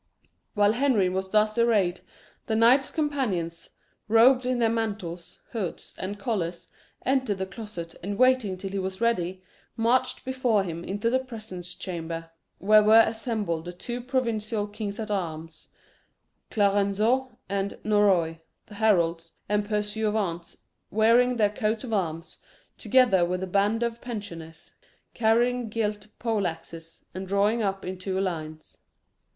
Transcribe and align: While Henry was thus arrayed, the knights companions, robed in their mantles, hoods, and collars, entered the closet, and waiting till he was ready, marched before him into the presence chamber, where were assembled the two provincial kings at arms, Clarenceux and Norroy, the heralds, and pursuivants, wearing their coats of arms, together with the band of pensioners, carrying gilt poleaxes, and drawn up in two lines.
While 0.55 0.71
Henry 0.71 1.09
was 1.09 1.29
thus 1.29 1.59
arrayed, 1.59 1.99
the 2.47 2.55
knights 2.55 2.89
companions, 2.89 3.69
robed 4.07 4.47
in 4.47 4.57
their 4.57 4.67
mantles, 4.71 5.37
hoods, 5.51 5.93
and 5.95 6.17
collars, 6.17 6.67
entered 7.05 7.37
the 7.37 7.45
closet, 7.45 7.93
and 8.01 8.17
waiting 8.17 8.57
till 8.57 8.71
he 8.71 8.79
was 8.79 8.99
ready, 8.99 9.43
marched 9.77 10.25
before 10.25 10.63
him 10.63 10.83
into 10.83 11.11
the 11.11 11.19
presence 11.19 11.75
chamber, 11.75 12.31
where 12.57 12.81
were 12.81 13.01
assembled 13.01 13.65
the 13.65 13.71
two 13.73 14.01
provincial 14.01 14.65
kings 14.67 14.99
at 14.99 15.11
arms, 15.11 15.67
Clarenceux 16.49 17.27
and 17.47 17.77
Norroy, 17.83 18.39
the 18.65 18.73
heralds, 18.81 19.33
and 19.47 19.63
pursuivants, 19.63 20.57
wearing 20.89 21.35
their 21.35 21.51
coats 21.51 21.83
of 21.83 21.93
arms, 21.93 22.39
together 22.79 23.23
with 23.23 23.41
the 23.41 23.45
band 23.45 23.83
of 23.83 24.01
pensioners, 24.01 24.73
carrying 25.13 25.69
gilt 25.69 26.07
poleaxes, 26.17 27.05
and 27.13 27.27
drawn 27.27 27.61
up 27.61 27.85
in 27.85 27.99
two 27.99 28.19
lines. 28.19 28.79